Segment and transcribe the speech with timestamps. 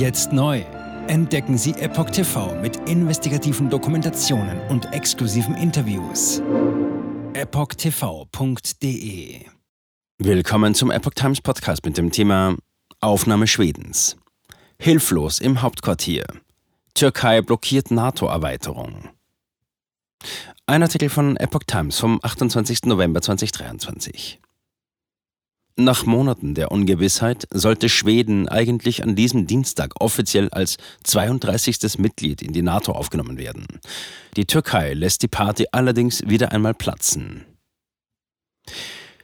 [0.00, 0.64] Jetzt neu.
[1.08, 6.40] Entdecken Sie Epoch TV mit investigativen Dokumentationen und exklusiven Interviews.
[7.34, 8.70] EpochTV.de
[10.16, 12.56] Willkommen zum Epoch Times Podcast mit dem Thema
[13.00, 14.16] Aufnahme Schwedens.
[14.78, 16.24] Hilflos im Hauptquartier.
[16.94, 19.10] Türkei blockiert NATO-Erweiterung.
[20.64, 22.84] Ein Artikel von Epoch Times vom 28.
[22.84, 24.40] November 2023.
[25.82, 31.98] Nach Monaten der Ungewissheit sollte Schweden eigentlich an diesem Dienstag offiziell als 32.
[31.98, 33.66] Mitglied in die NATO aufgenommen werden.
[34.36, 37.46] Die Türkei lässt die Party allerdings wieder einmal platzen.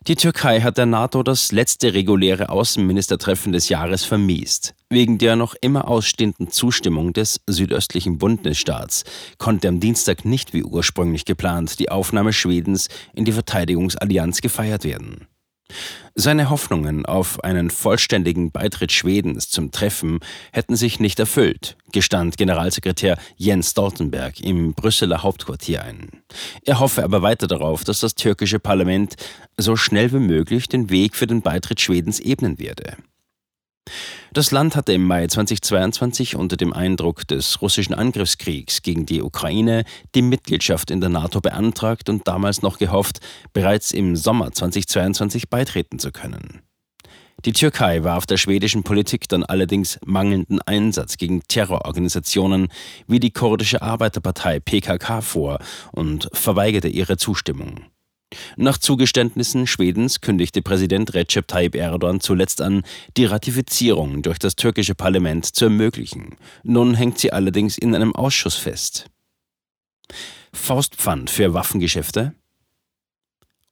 [0.07, 4.75] Die Türkei hat der NATO das letzte reguläre Außenministertreffen des Jahres vermiest.
[4.89, 9.05] Wegen der noch immer ausstehenden Zustimmung des südöstlichen Bundesstaats
[9.37, 15.27] konnte am Dienstag nicht wie ursprünglich geplant die Aufnahme Schwedens in die Verteidigungsallianz gefeiert werden.
[16.19, 20.21] Seine Hoffnungen auf einen vollständigen Beitritt Schwedens zum Treffen
[20.51, 26.23] hätten sich nicht erfüllt, gestand Generalsekretär Jens Stoltenberg im Brüsseler Hauptquartier ein.
[26.65, 29.17] Er hoffe aber weiter darauf, dass das türkische Parlament
[29.59, 32.97] so schnell wie möglich den Weg für den Beitritt Schwedens ebnen werde.
[34.33, 39.85] Das Land hatte im Mai 2022 unter dem Eindruck des russischen Angriffskriegs gegen die Ukraine
[40.15, 43.21] die Mitgliedschaft in der NATO beantragt und damals noch gehofft,
[43.53, 46.61] bereits im Sommer 2022 beitreten zu können.
[47.45, 52.69] Die Türkei warf der schwedischen Politik dann allerdings mangelnden Einsatz gegen Terrororganisationen
[53.07, 55.59] wie die kurdische Arbeiterpartei PKK vor
[55.93, 57.85] und verweigerte ihre Zustimmung.
[58.57, 62.83] Nach Zugeständnissen Schwedens kündigte Präsident Recep Tayyip Erdogan zuletzt an,
[63.17, 66.37] die Ratifizierung durch das türkische Parlament zu ermöglichen.
[66.63, 69.07] Nun hängt sie allerdings in einem Ausschuss fest.
[70.53, 72.35] Faustpfand für Waffengeschäfte?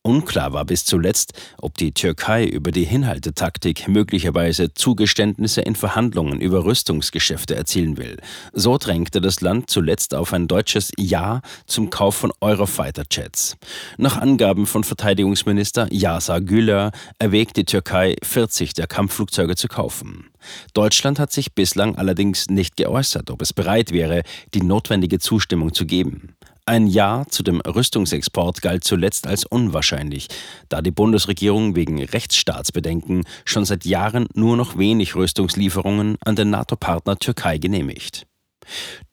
[0.06, 6.66] Unklar war bis zuletzt, ob die Türkei über die Hinhaltetaktik möglicherweise Zugeständnisse in Verhandlungen über
[6.66, 8.18] Rüstungsgeschäfte erzielen will.
[8.52, 13.56] So drängte das Land zuletzt auf ein deutsches Ja zum Kauf von Eurofighter-Jets.
[13.96, 20.26] Nach Angaben von Verteidigungsminister Yasa Güler erwägt die Türkei, 40 der Kampfflugzeuge zu kaufen.
[20.74, 24.22] Deutschland hat sich bislang allerdings nicht geäußert, ob es bereit wäre,
[24.52, 26.36] die notwendige Zustimmung zu geben.
[26.66, 30.28] Ein Ja zu dem Rüstungsexport galt zuletzt als unwahrscheinlich,
[30.70, 37.18] da die Bundesregierung wegen Rechtsstaatsbedenken schon seit Jahren nur noch wenig Rüstungslieferungen an den NATO-Partner
[37.18, 38.26] Türkei genehmigt.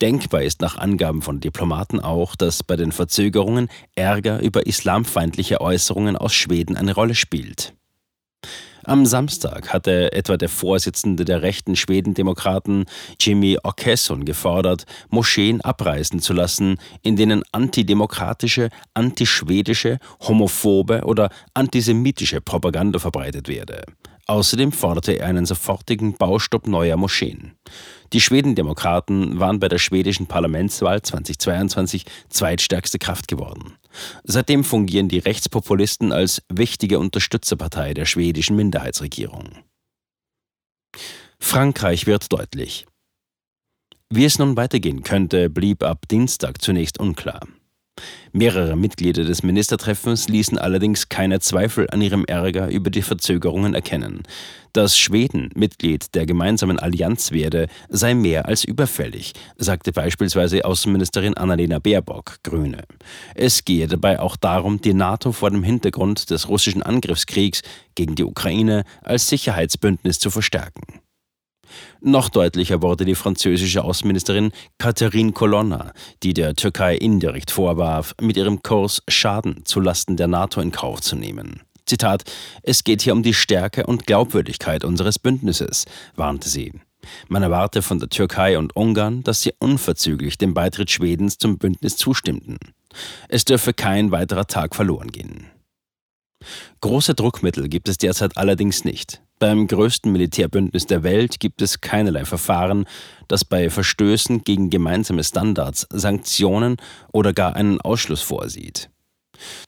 [0.01, 6.15] Denkbar ist nach Angaben von Diplomaten auch, dass bei den Verzögerungen Ärger über islamfeindliche Äußerungen
[6.15, 7.73] aus Schweden eine Rolle spielt.
[8.83, 12.85] Am Samstag hatte etwa der Vorsitzende der rechten Schwedendemokraten
[13.19, 22.97] Jimmy Åkesson gefordert, Moscheen abreißen zu lassen, in denen antidemokratische, antischwedische, homophobe oder antisemitische Propaganda
[22.97, 23.83] verbreitet werde.
[24.31, 27.51] Außerdem forderte er einen sofortigen Baustopp neuer Moscheen.
[28.13, 33.75] Die Schwedendemokraten waren bei der schwedischen Parlamentswahl 2022 zweitstärkste Kraft geworden.
[34.23, 39.49] Seitdem fungieren die Rechtspopulisten als wichtige Unterstützerpartei der schwedischen Minderheitsregierung.
[41.37, 42.85] Frankreich wird deutlich.
[44.09, 47.41] Wie es nun weitergehen könnte, blieb ab Dienstag zunächst unklar.
[48.33, 54.23] Mehrere Mitglieder des Ministertreffens ließen allerdings keine Zweifel an ihrem Ärger über die Verzögerungen erkennen.
[54.71, 61.79] Dass Schweden Mitglied der gemeinsamen Allianz werde, sei mehr als überfällig, sagte beispielsweise Außenministerin Annalena
[61.79, 62.83] Baerbock, Grüne.
[63.35, 67.63] Es gehe dabei auch darum, die NATO vor dem Hintergrund des russischen Angriffskriegs
[67.95, 71.00] gegen die Ukraine als Sicherheitsbündnis zu verstärken.
[72.01, 75.93] Noch deutlicher wurde die französische Außenministerin Catherine Colonna,
[76.23, 81.15] die der Türkei indirekt vorwarf, mit ihrem Kurs Schaden zulasten der NATO in Kauf zu
[81.15, 81.61] nehmen.
[81.85, 82.23] Zitat:
[82.63, 86.71] Es geht hier um die Stärke und Glaubwürdigkeit unseres Bündnisses, warnte sie.
[87.27, 91.97] Man erwarte von der Türkei und Ungarn, dass sie unverzüglich dem Beitritt Schwedens zum Bündnis
[91.97, 92.57] zustimmten.
[93.27, 95.47] Es dürfe kein weiterer Tag verloren gehen.
[96.81, 99.21] Große Druckmittel gibt es derzeit allerdings nicht.
[99.39, 102.85] Beim größten Militärbündnis der Welt gibt es keinerlei Verfahren,
[103.27, 106.77] das bei Verstößen gegen gemeinsame Standards Sanktionen
[107.11, 108.89] oder gar einen Ausschluss vorsieht.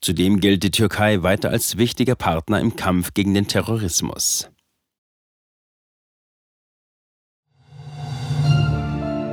[0.02, 4.50] Zudem gilt die Türkei weiter als wichtiger Partner im Kampf gegen den Terrorismus.